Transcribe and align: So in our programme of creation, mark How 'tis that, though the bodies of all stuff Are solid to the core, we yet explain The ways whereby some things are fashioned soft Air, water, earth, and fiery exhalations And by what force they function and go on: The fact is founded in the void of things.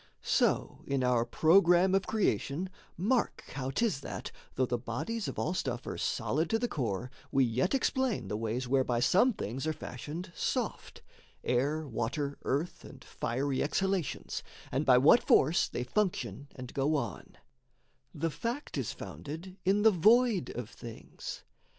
So 0.23 0.81
in 0.87 1.03
our 1.03 1.25
programme 1.25 1.93
of 1.93 2.07
creation, 2.07 2.71
mark 2.97 3.43
How 3.53 3.69
'tis 3.69 3.99
that, 3.99 4.31
though 4.55 4.65
the 4.65 4.79
bodies 4.79 5.27
of 5.27 5.37
all 5.37 5.53
stuff 5.53 5.85
Are 5.85 5.95
solid 5.95 6.49
to 6.49 6.57
the 6.57 6.67
core, 6.67 7.11
we 7.31 7.43
yet 7.45 7.75
explain 7.75 8.27
The 8.27 8.35
ways 8.35 8.67
whereby 8.67 8.99
some 8.99 9.31
things 9.31 9.67
are 9.67 9.73
fashioned 9.73 10.31
soft 10.35 11.03
Air, 11.43 11.87
water, 11.87 12.39
earth, 12.41 12.83
and 12.83 13.03
fiery 13.03 13.61
exhalations 13.61 14.41
And 14.71 14.87
by 14.87 14.97
what 14.97 15.21
force 15.21 15.67
they 15.67 15.83
function 15.83 16.47
and 16.55 16.73
go 16.73 16.95
on: 16.95 17.37
The 18.11 18.31
fact 18.31 18.79
is 18.79 18.93
founded 18.93 19.55
in 19.65 19.83
the 19.83 19.91
void 19.91 20.49
of 20.55 20.71
things. 20.71 21.43